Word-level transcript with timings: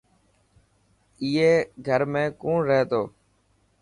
ائي 1.21 1.49
گھر 1.87 2.01
۾ 2.13 2.23
ڪون 2.41 2.57
رهي 2.67 2.83
ٿو. 2.91 3.01